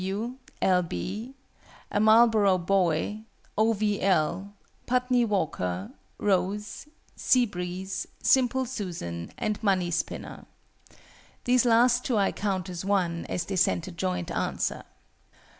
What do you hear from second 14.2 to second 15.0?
answer.)